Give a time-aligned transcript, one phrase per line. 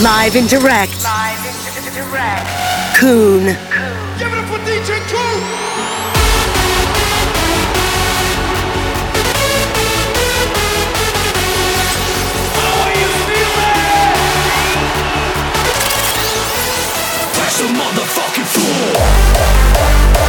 [0.00, 1.04] Live and direct.
[1.04, 2.48] Live and direct.
[2.96, 3.44] Coone.
[4.18, 5.42] Give it up for DJ Coone.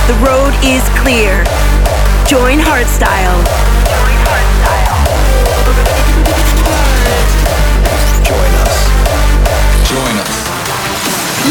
[0.07, 1.45] The road is clear.
[2.27, 3.72] Join Hardstyle.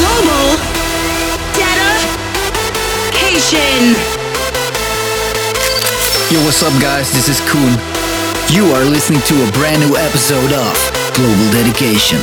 [0.02, 0.58] Global
[1.54, 1.94] dedication.
[6.28, 7.12] Yo, what's up, guys?
[7.12, 7.78] This is Coone.
[8.50, 10.74] You are listening to a brand new episode of
[11.14, 12.18] Global Dedication.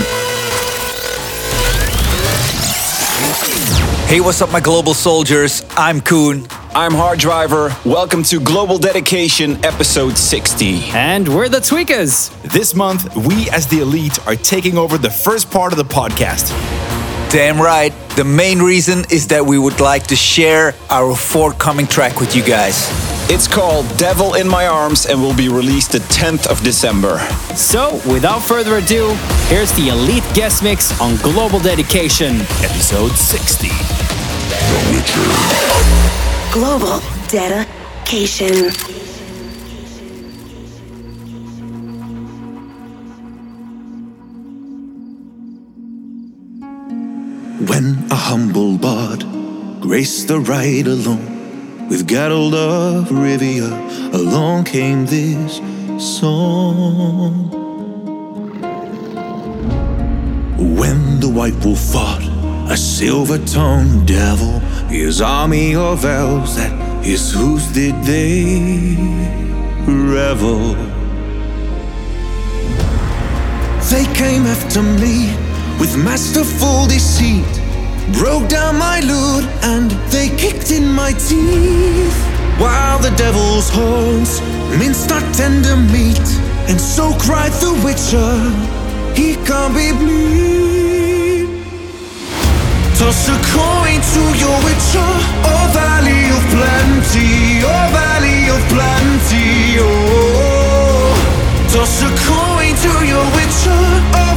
[4.09, 5.63] Hey, what's up, my global soldiers?
[5.77, 6.47] I'm Coone.
[6.75, 7.73] I'm Hard Driver.
[7.85, 10.81] Welcome to Global Dedication episode 60.
[10.91, 12.29] And we're the Tweekaz.
[12.51, 16.51] This month, we as the elite are taking over the first part of the podcast.
[17.29, 17.93] Damn right.
[18.15, 22.43] The main reason is that we would like to share our forthcoming track with you
[22.43, 22.89] guys.
[23.29, 27.19] It's called Devil in My Arms and will be released the 10th of December.
[27.55, 29.13] So, without further ado,
[29.45, 32.37] here's the elite guest mix on Global Dedication.
[32.65, 33.67] Episode 60.
[36.51, 38.71] Global dedication.
[47.69, 49.23] When a humble bard
[49.79, 53.69] graced the ride alone with Geralt of Rivia,
[54.11, 55.61] along came this
[55.99, 57.51] song.
[60.57, 62.23] When the white wolf fought
[62.71, 66.73] a silver-tongued devil, his army of elves at
[67.05, 68.95] his hooves did they
[69.85, 70.73] revel.
[73.91, 75.37] They came after me
[75.79, 77.58] with masterful deceit.
[78.13, 82.17] Broke down my lute and they kicked in my teeth.
[82.57, 84.41] While the devil's horns
[84.77, 86.27] minced our tender meat.
[86.69, 88.33] And so cried the witcher,
[89.15, 91.49] he can't be bleed.
[92.99, 95.09] Toss a coin to your witcher,
[95.49, 101.15] oh valley of plenty, oh valley of plenty, oh.
[101.73, 103.83] Toss a coin to your witcher,
[104.19, 104.28] oh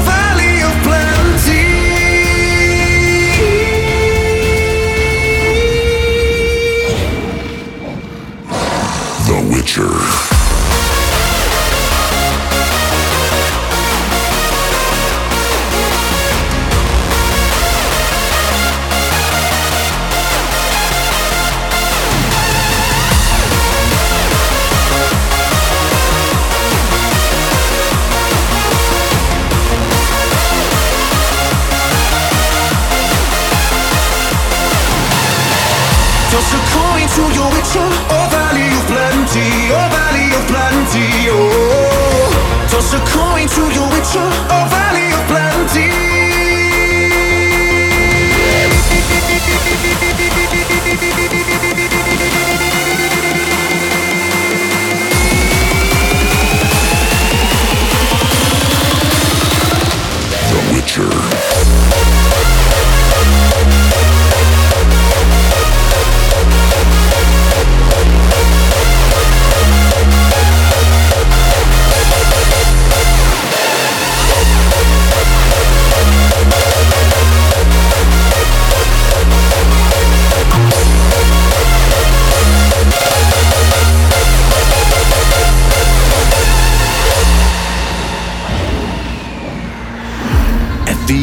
[9.75, 10.32] The
[37.15, 42.69] to your witcher, oh valley of plenty, oh valley of plenty, oh.
[42.71, 46.13] Toss a coin to your witcher, oh valley of plenty.
[60.53, 61.32] The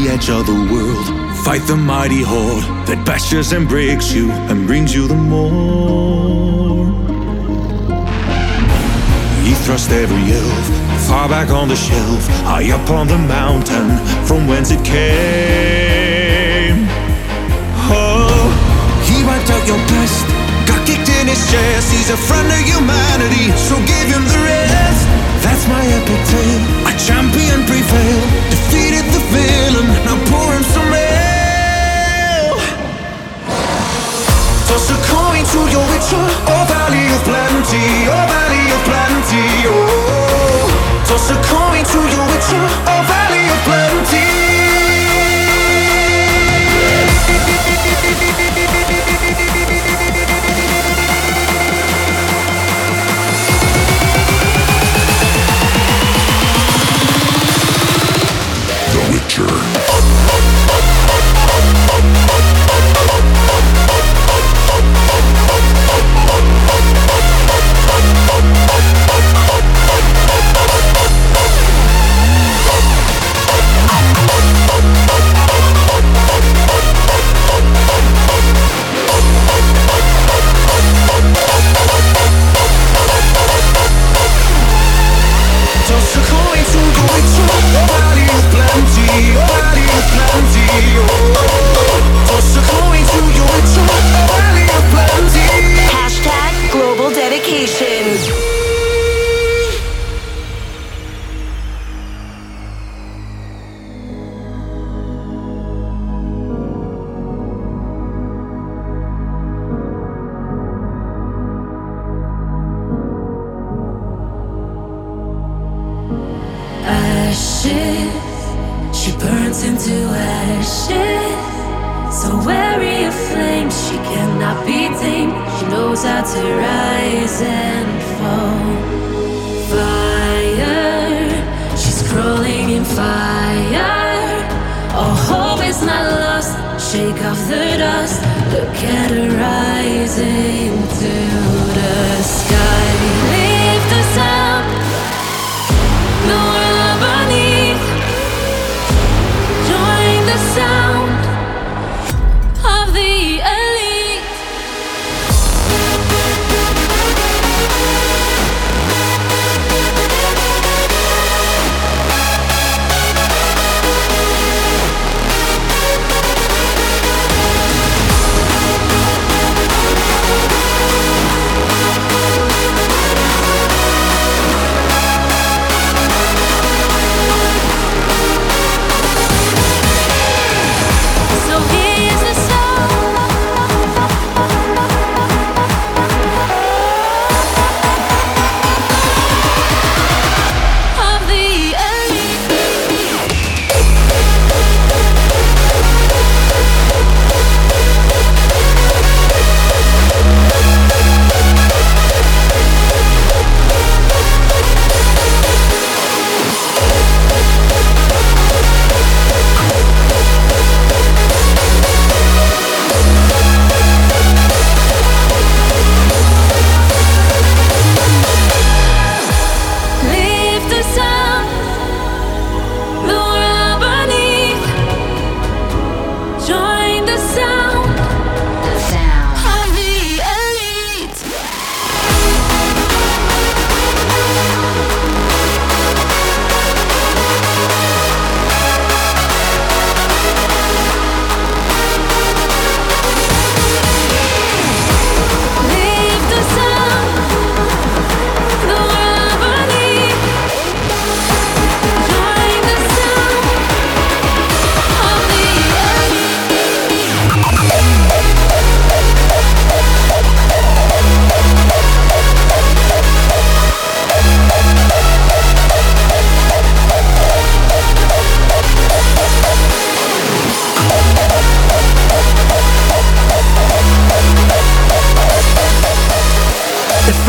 [0.09, 1.07] edge of the world,
[1.45, 6.87] fight the mighty horde that bashes and breaks you and brings you the more.
[9.45, 13.89] Ye thrust every elf far back on the shelf, high up on the mountain
[14.27, 16.77] from whence it came.
[17.89, 18.49] Oh,
[19.09, 20.25] he wiped out your best,
[20.69, 21.87] got kicked in his chest.
[21.93, 25.01] He's a friend of humanity, so give him the rest.
[25.45, 26.63] That's my epic tale.
[26.89, 28.88] A champion prevailed, defeated
[29.33, 29.87] villain.
[30.05, 32.57] Now pour him some ale.
[34.67, 39.73] Toss a coin to your witcher, oh valley of plenty, oh valley of plenty, oh.
[41.07, 43.28] Toss a coin to your witcher, oh valley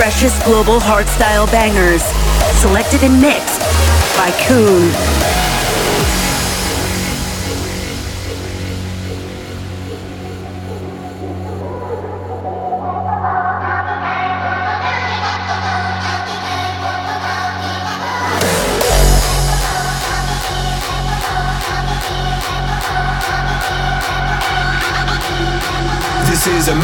[0.01, 2.03] freshest global hardstyle bangers,
[2.59, 3.61] selected and mixed
[4.17, 5.30] by Coone.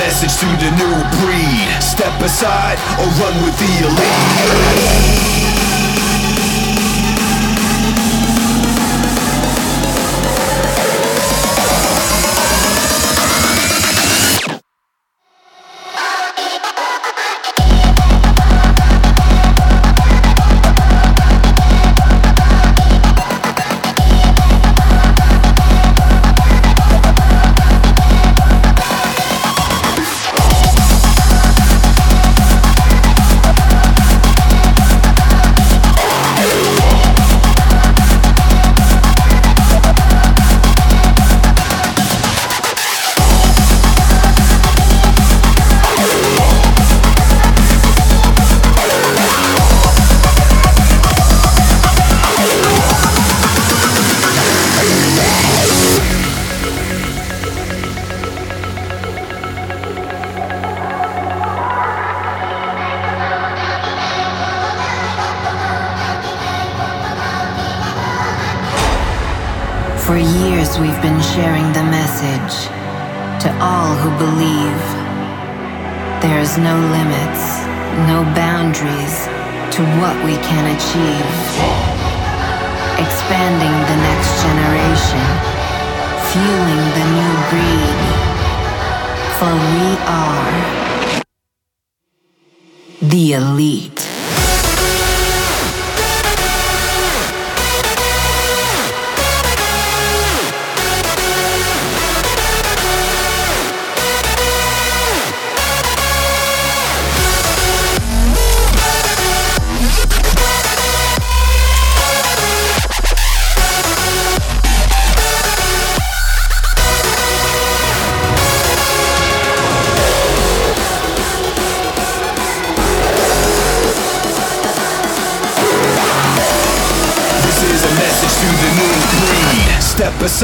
[0.07, 1.83] message to the new breed.
[1.83, 5.46] Step aside or run with the elite.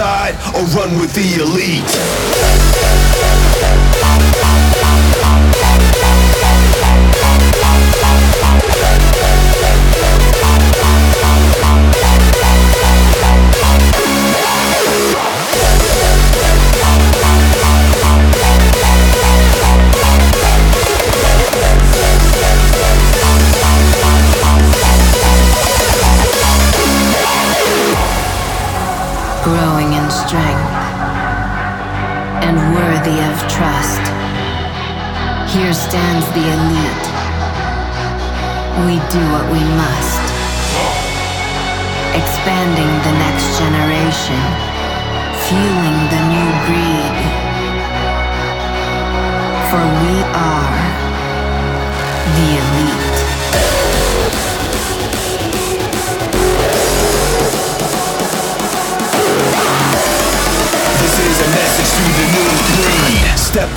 [0.03, 2.22] Aside or run with the elite.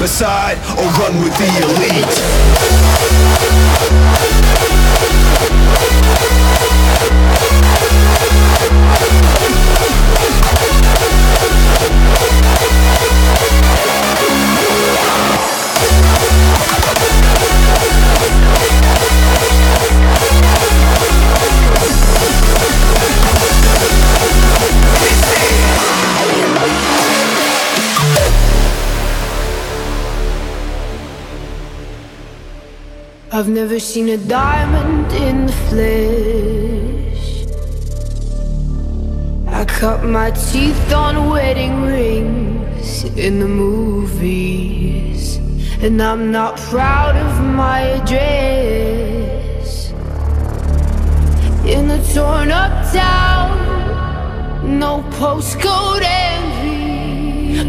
[0.05, 2.05] Aside or run with the elite.
[33.37, 37.43] I've never seen a diamond in the flesh.
[39.53, 45.35] I cut my teeth on wedding rings in the movies.
[45.83, 49.91] And I'm not proud of my address.
[51.65, 56.34] In a torn up town, no postcode.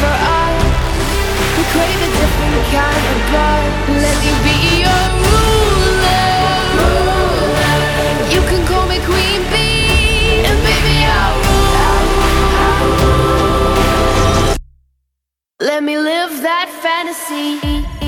[0.00, 0.60] For us.
[1.56, 3.70] We crave a different kind of blood.
[4.04, 6.34] Let me be your ruler.
[8.34, 11.70] You can call me Queen Bee, and baby I'll rule.
[15.60, 17.99] Let me live that fantasy.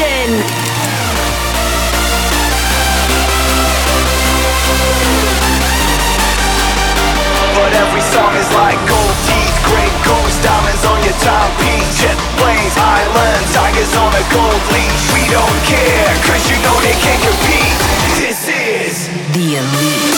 [0.00, 0.08] But
[7.76, 13.52] every song is like gold teeth, great goose, diamonds on your timepiece, jet planes, islands,
[13.52, 15.04] tigers on a gold leash.
[15.12, 17.76] We don't care, cause you know they can't compete.
[18.16, 20.09] This is The elite.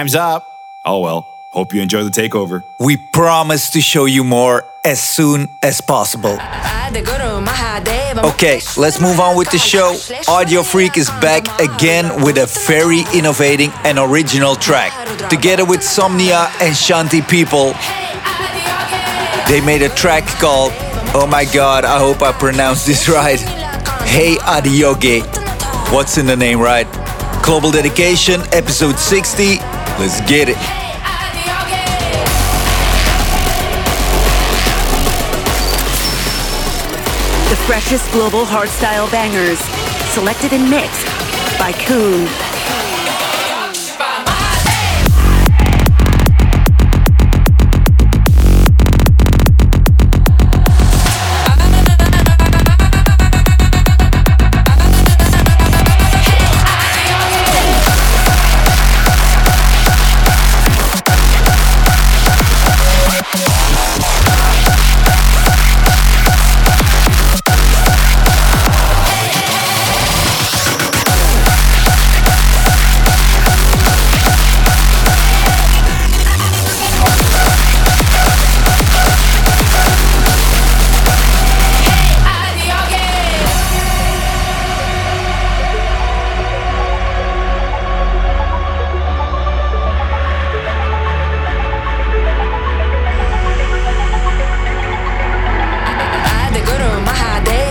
[0.00, 0.46] Time's up.
[0.82, 1.28] Oh well.
[1.50, 2.64] Hope you enjoy the takeover.
[2.78, 6.38] We promise to show you more as soon as possible.
[8.30, 9.92] Okay, let's move on with the show.
[10.24, 14.90] Audiofreq is back again with a very innovating and original track.
[15.28, 17.74] Together with Somnia and Shanti People,
[19.52, 20.72] they made a track called,
[21.14, 23.38] oh my god, I hope I pronounced this right.
[24.08, 25.20] Hey Adioge.
[25.92, 26.86] What's in the name, right?
[27.42, 29.79] Global Dedication, episode 60.
[30.00, 30.56] Let's get it.
[37.50, 39.58] The freshest global hardstyle bangers,
[40.14, 41.04] selected and mixed
[41.58, 42.49] by Coone.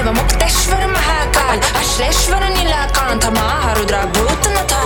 [0.10, 4.79] Ma muktesh vir mahakal Ashlesh vir nilakan Tamahar udra bhutna ta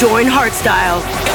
[0.00, 1.29] join hardstyle.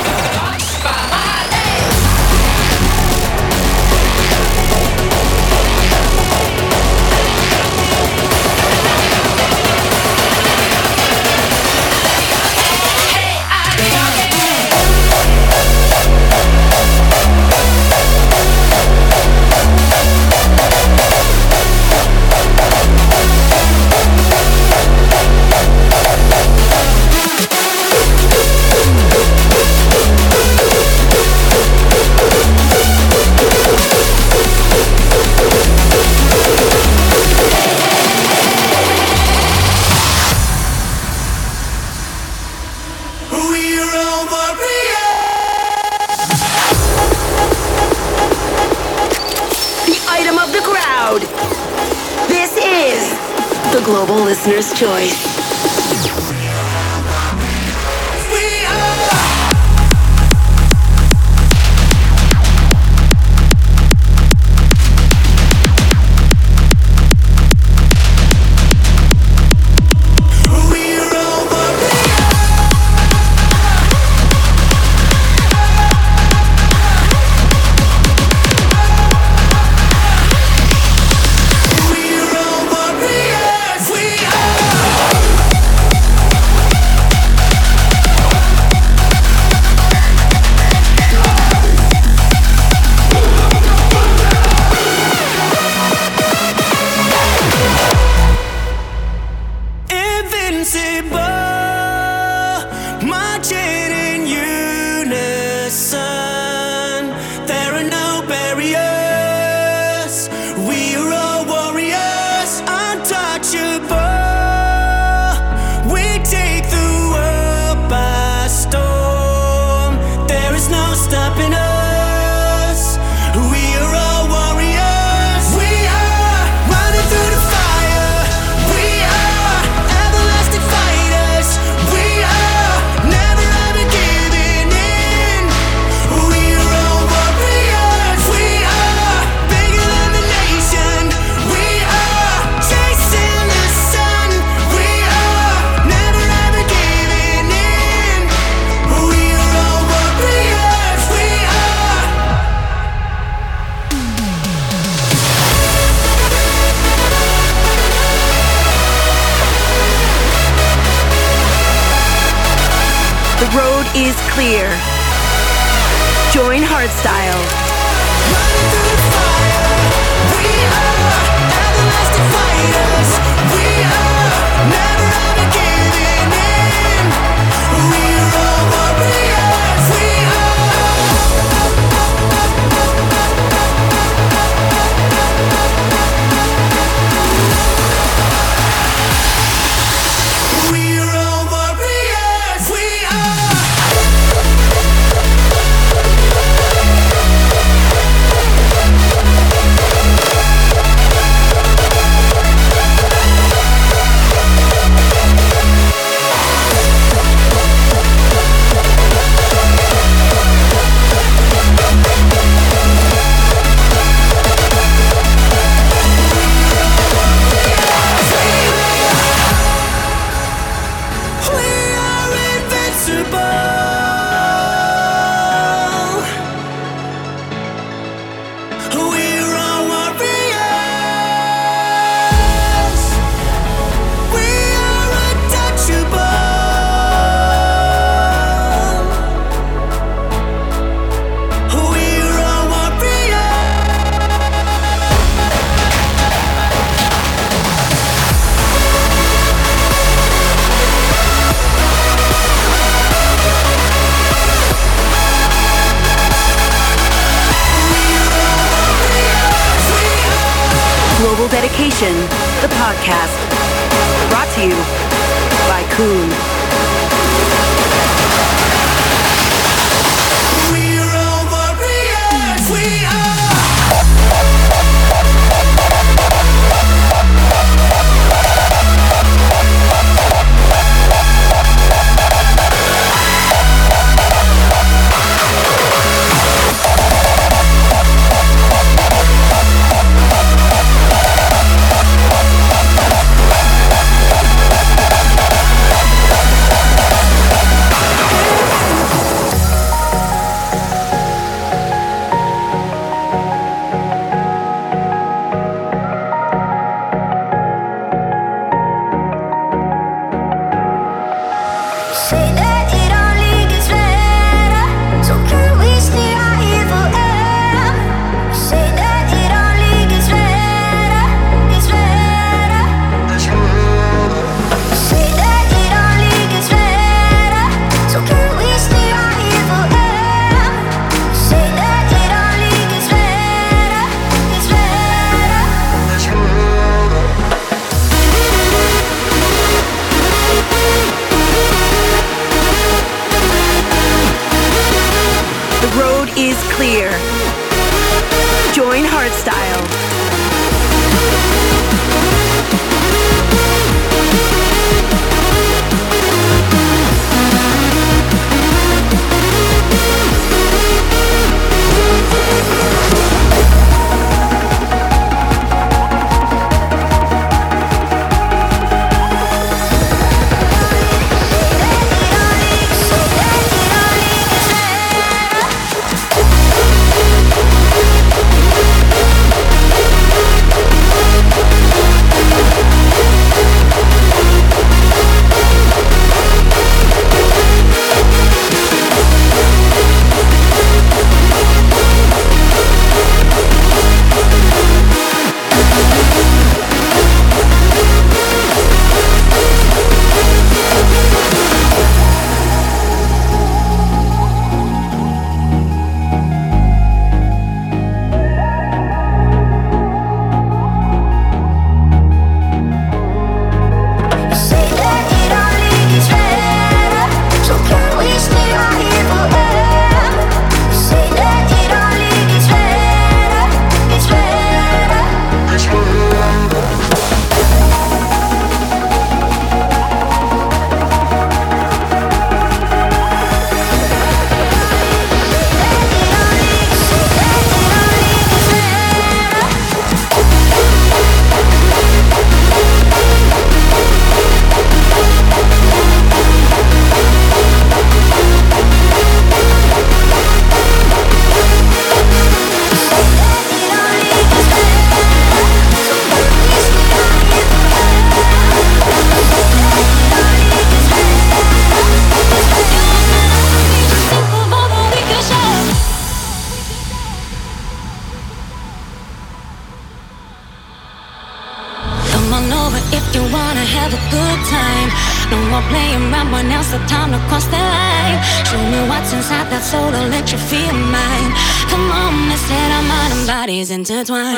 [472.65, 475.09] On over if you wanna have a good time.
[475.51, 478.37] No more playing around, when now's the time to cross the line.
[478.65, 481.51] Show me what's inside that soul to let you feel mine.
[481.89, 484.55] Come on, let's let our mind and bodies intertwine.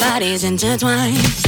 [0.00, 1.47] Bodies intertwine.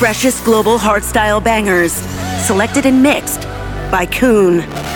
[0.00, 1.92] Freshest global hardstyle bangers,
[2.46, 3.42] selected and mixed
[3.90, 4.89] by Coone.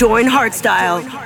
[0.00, 1.19] Join Hardstyle.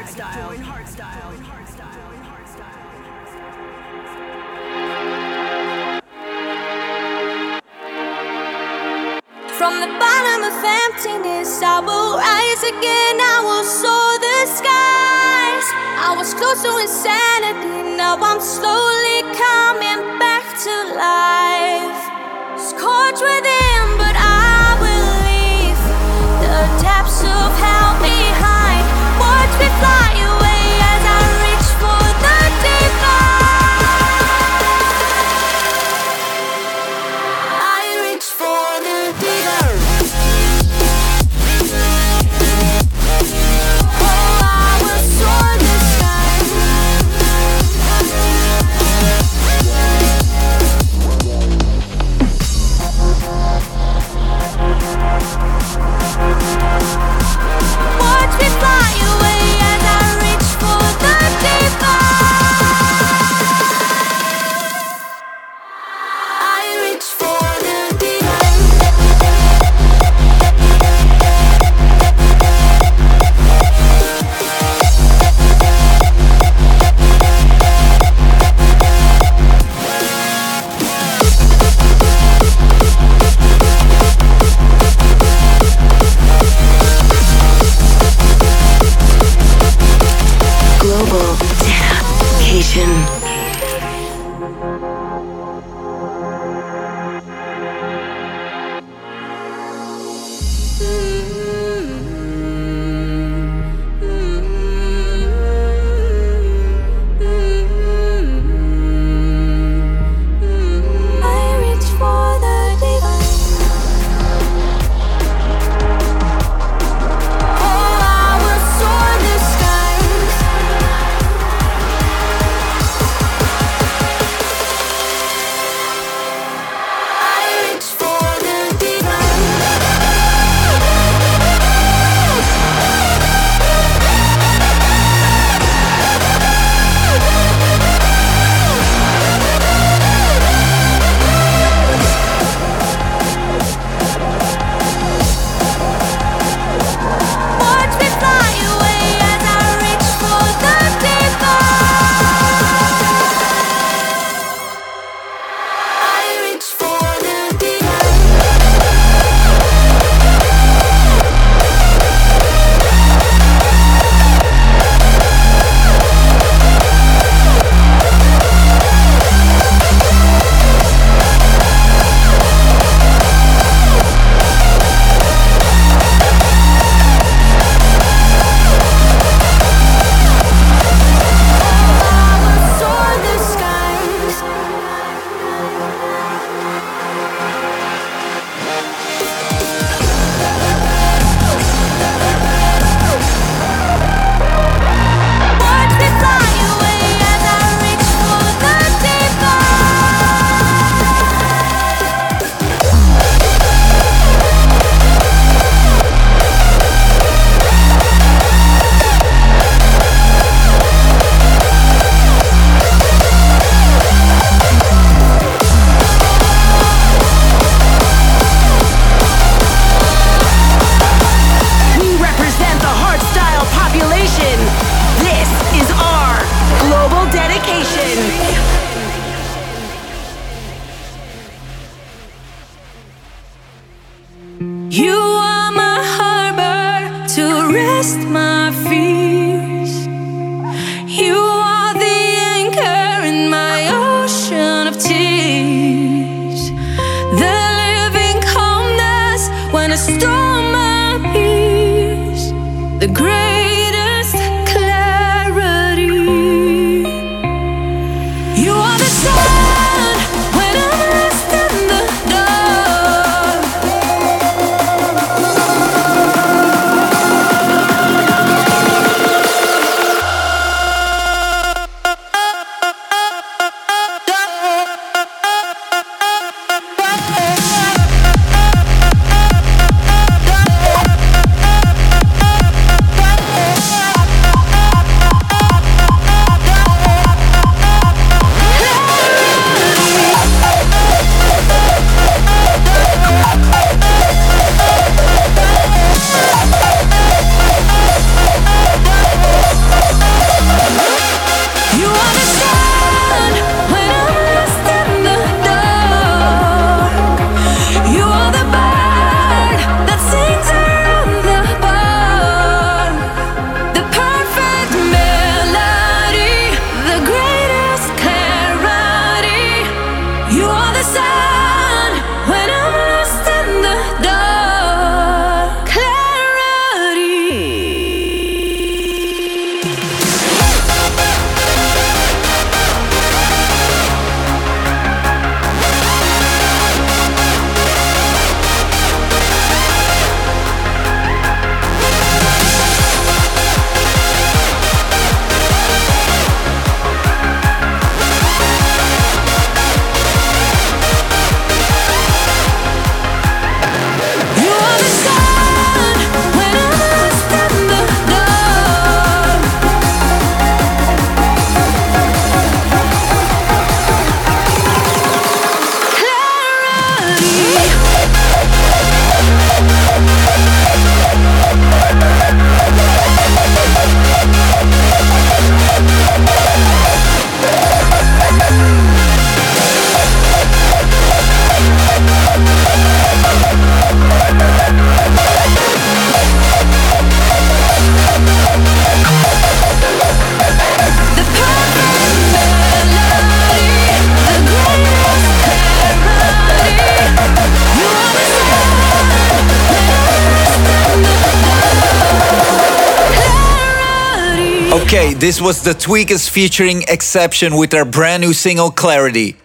[405.45, 409.59] This was the Tweekaz featuring Exception with their brand new single Clarity.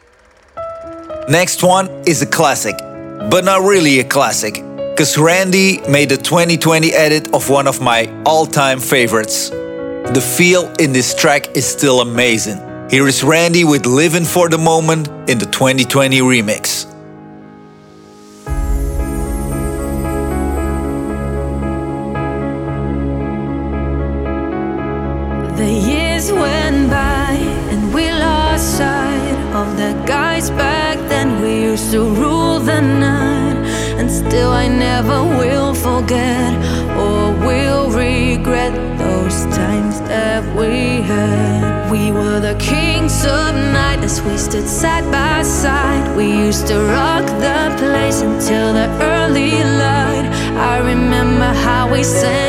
[1.29, 6.91] Next one is a classic, but not really a classic, because Ran-D made a 2020
[6.91, 9.51] edit of one of my all time favorites.
[9.51, 12.57] The feel in this track is still amazing.
[12.89, 16.78] Here is Ran-D with Living for the Moment in the 2020 remix.
[51.91, 52.48] we said.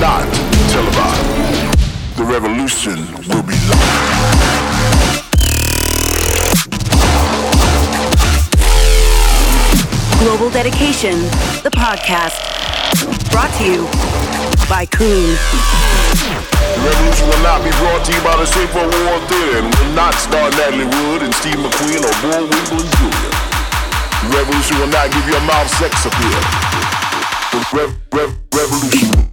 [0.00, 0.22] Not
[0.70, 2.16] televised.
[2.16, 4.38] The revolution will be live.
[10.22, 11.18] Global Dedication,
[11.66, 12.38] the podcast.
[13.32, 13.82] Brought to you
[14.70, 15.34] by Coone.
[15.34, 19.94] The revolution will not be brought to you by the Schaefer Award Theater and will
[19.98, 23.30] not star Natalie Wood and Steve McQueen or Bullwinkle and Julia.
[24.22, 26.42] The revolution will not give you a mouth sex appeal.
[27.50, 29.27] The rev, rev, revolution.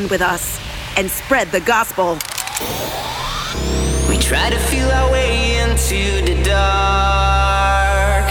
[0.00, 0.58] Expand with us,
[0.96, 2.18] and spread the gospel.
[4.08, 8.26] We try to feel our way into the dark.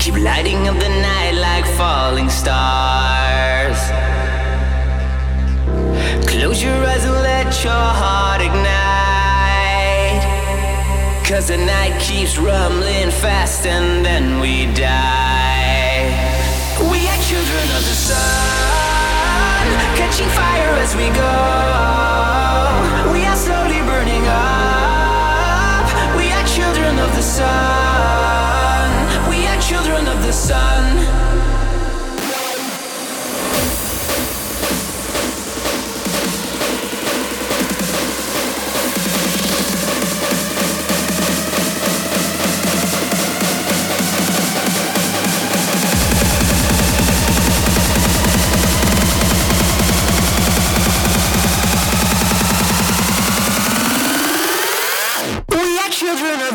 [0.00, 3.78] Keep lighting up the night like falling stars.
[6.26, 8.74] Close your eyes and let your heart ignite.
[11.26, 15.23] Cause the night keeps rumbling fast and then we die.
[20.84, 21.34] As we go.
[23.12, 25.86] We are slowly burning up.
[26.18, 27.83] We are children of the sun.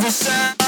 [0.10, 0.59] inside.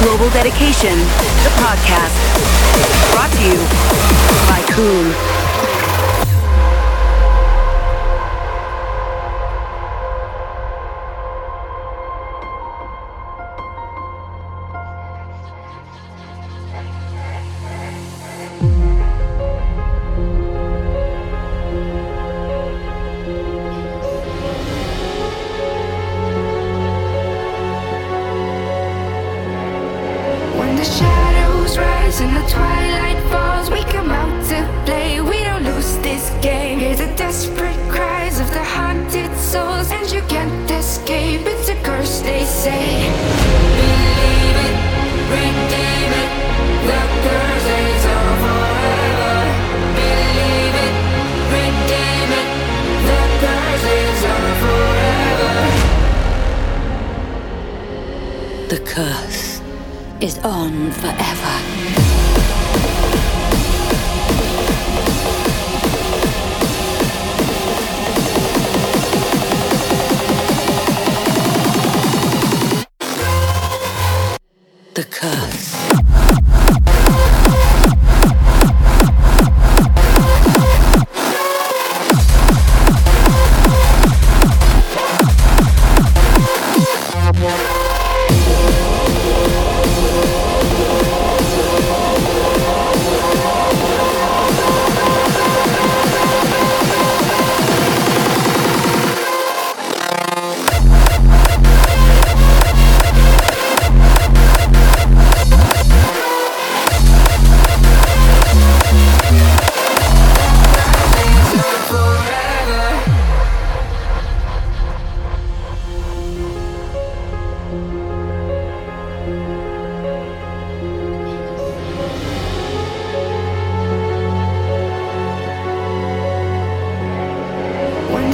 [0.00, 0.96] Dedication,
[1.44, 2.16] the podcast.
[3.12, 3.58] Brought to you
[4.48, 5.39] by Coone.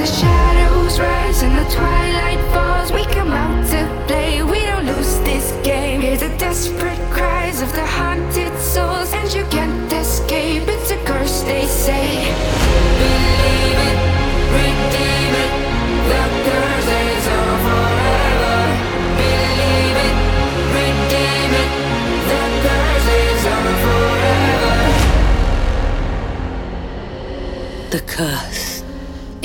[0.07, 2.91] shadows rise and the twilight falls.
[2.91, 6.01] We come out to play, we don't lose this game.
[6.01, 10.67] Hear the desperate cries of the haunted souls, and you can't escape.
[10.67, 12.07] It's a curse, they say.
[13.01, 13.97] Believe it,
[14.55, 15.51] redeem it.
[16.11, 16.89] The curse
[17.65, 18.59] forever.
[19.19, 20.15] Believe it,
[20.75, 21.71] redeem it.
[22.31, 23.09] The curse
[23.83, 24.75] forever.
[27.91, 28.56] The curse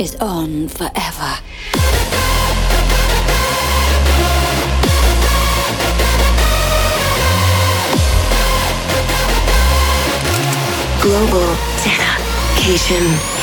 [0.03, 1.33] is on forever.
[11.01, 13.42] Global Dedication.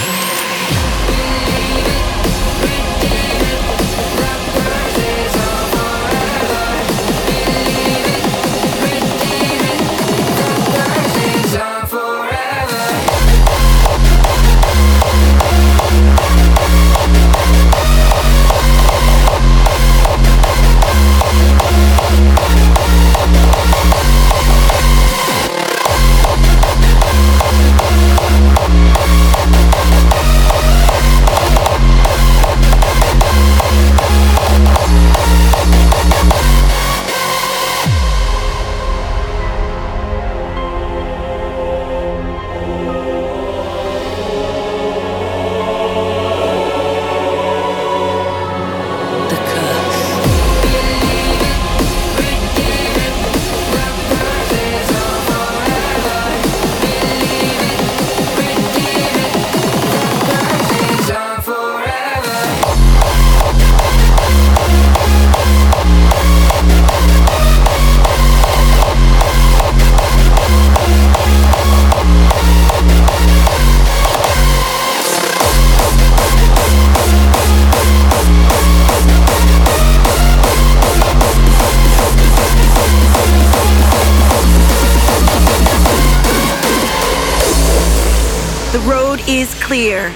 [89.27, 90.13] Is clear.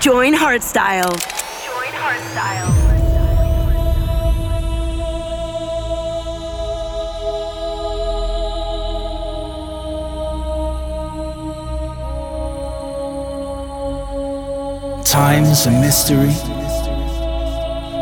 [0.00, 1.10] Join Hardstyle.
[1.64, 2.88] Join Hardstyle.
[15.04, 16.30] Time's a mystery,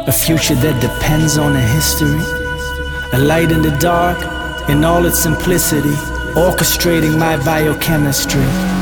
[0.06, 2.20] a future that depends on a history,
[3.12, 4.18] a light in the dark
[4.68, 5.96] in all its simplicity,
[6.34, 8.75] orchestrating my biochemistry.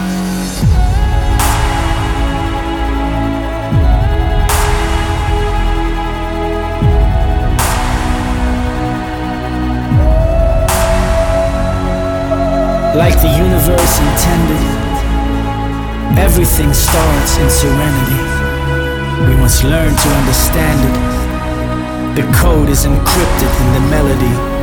[12.95, 14.63] Like the universe intended,
[16.17, 18.23] everything starts in serenity.
[19.27, 22.23] We must learn to understand it.
[22.23, 24.54] The code is encrypted in the melody.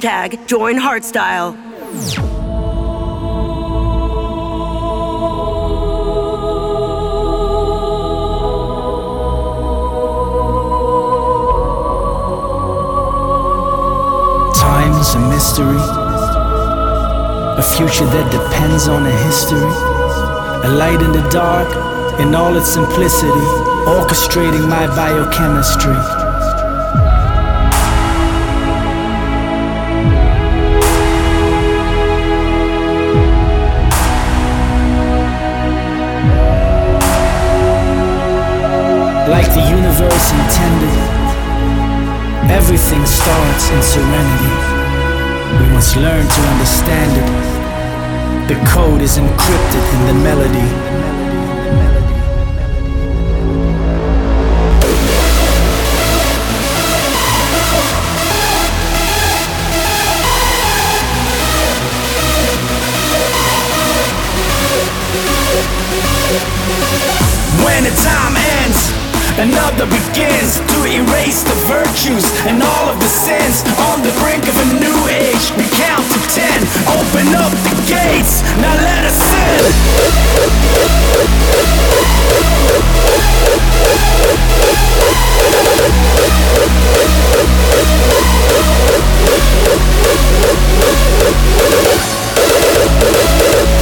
[0.00, 1.54] Join Hardstyle.
[14.54, 15.76] Time's a mystery,
[17.58, 21.68] a future that depends on a history, a light in the dark
[22.20, 23.28] in all its simplicity,
[23.84, 26.29] orchestrating my biochemistry.
[39.30, 40.98] Like the universe intended.
[42.50, 44.54] Everything starts in serenity.
[45.60, 47.28] We must learn to understand it.
[48.48, 50.70] The code is encrypted in the melody.
[67.64, 68.49] When the time ends
[69.40, 73.64] Another begins to erase the virtues and all of the sins.
[73.88, 76.60] On the brink of a new age, we count to ten.
[76.84, 79.30] Open up the gates, now let us
[93.60, 93.79] when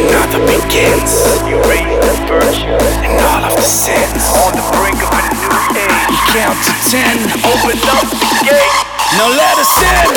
[0.00, 1.12] another begins.
[1.44, 4.22] You raise the virtues and all of the sins.
[4.46, 6.16] On the brink of a new age.
[6.32, 8.86] Count to ten, open up the gate.
[9.16, 10.10] Now let us in.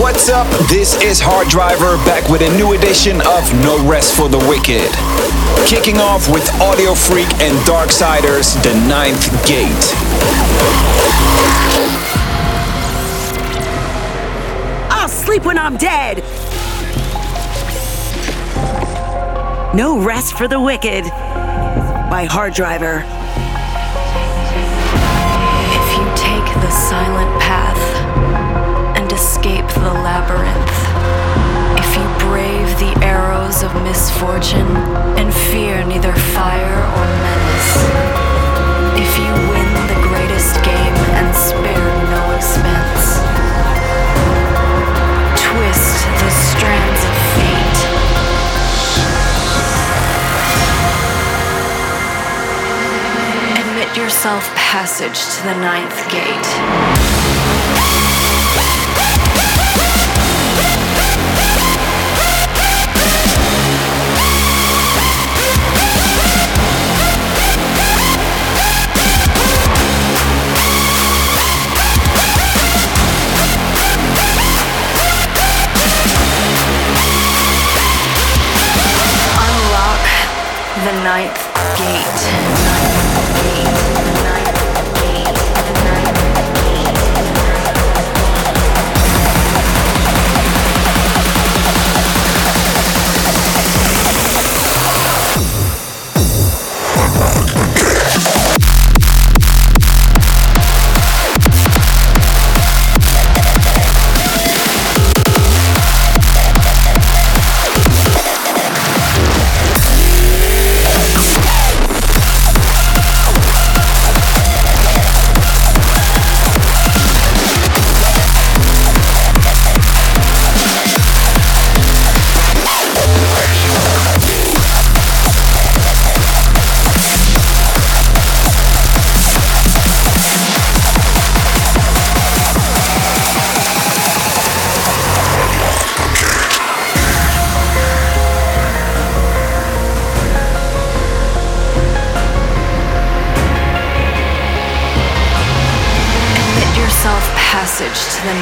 [0.00, 0.48] What's up?
[0.68, 5.11] This is Hard Driver back with a new edition of No Rest for the Wicked.
[5.66, 9.94] Kicking off with Audiofreq and Darksiders, The Ninth Gate.
[14.90, 16.22] I'll sleep when I'm dead.
[19.74, 23.02] No Rest for the Wicked by Hard Driver.
[25.72, 27.78] If you take the silent path
[28.98, 30.61] and escape the labyrinth,
[33.80, 34.76] misfortune
[35.16, 37.70] and fear neither fire or menace.
[39.00, 43.20] If you win the greatest game and spare no expense,
[45.40, 47.80] twist the strands of fate.
[53.60, 57.11] Admit yourself passage to the ninth gate.
[80.84, 82.71] The ninth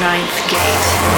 [0.01, 1.11] ninth gate.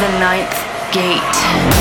[0.00, 1.77] the ninth gate.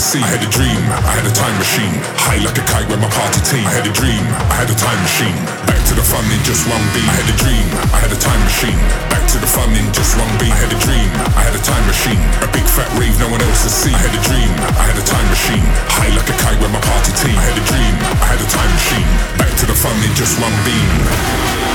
[0.00, 0.22] See.
[0.22, 1.94] I had a dream, I had a time machine.
[2.16, 3.62] High like a kite with my party team.
[3.66, 5.36] I had a dream, I had a time machine.
[5.68, 7.06] Back to the fun in just one beat.
[7.06, 8.80] I had a dream, I had a time machine.
[9.12, 10.50] Back to the fun in just one beat.
[10.50, 12.22] I had a dream, I had a time machine.
[12.42, 13.94] A big fat rave no one else has seen.
[13.94, 15.66] I had a dream, I had a time machine.
[15.94, 17.36] High like a kite with my party team.
[17.36, 19.08] I had a dream, I had a time machine.
[19.38, 21.69] Back to the fun in just one beat.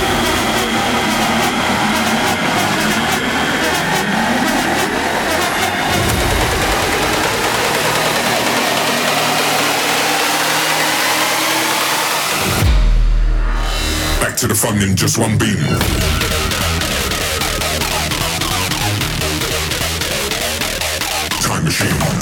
[14.82, 15.58] In just one beam.
[21.42, 22.15] Time machine.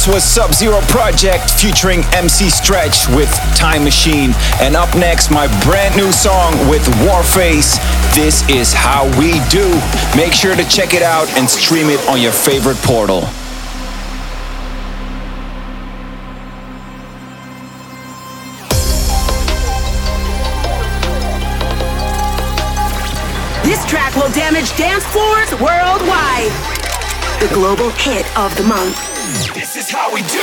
[0.00, 4.30] This was Sub Zero Project featuring MC Stretch with Time Machine.
[4.58, 7.76] And up next, my brand new song with Warface.
[8.14, 9.68] This is How We Do.
[10.16, 13.20] Make sure to check it out and stream it on your favorite portal.
[23.68, 26.50] This track will damage dance floors worldwide.
[27.42, 29.09] The global hit of the month.
[29.30, 30.38] This is how we do.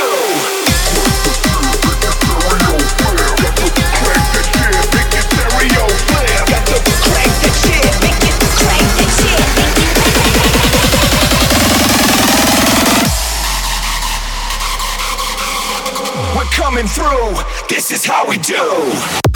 [16.34, 17.36] We're coming through.
[17.68, 19.27] This is how we do.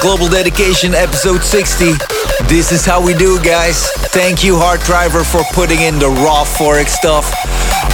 [0.00, 1.92] Global Dedication episode 60.
[2.46, 3.90] This is how we do, guys.
[4.14, 7.32] Thank you, Hard Driver, for putting in the raw Forex stuff.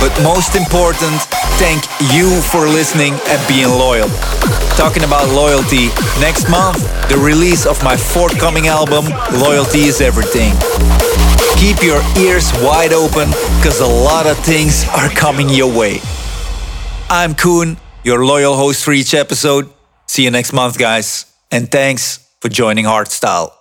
[0.01, 1.23] But most important,
[1.57, 1.83] thank
[2.13, 4.09] you for listening and being loyal.
[4.77, 5.89] Talking about loyalty,
[6.21, 9.07] next month, the release of my forthcoming album,
[9.41, 10.53] Loyalty is Everything.
[11.57, 16.01] Keep your ears wide open, because a lot of things are coming your way.
[17.09, 19.71] I'm Coone, your loyal host for each episode.
[20.07, 21.14] See you next month, guys.
[21.55, 23.55] And thanks for joining Hardstyle.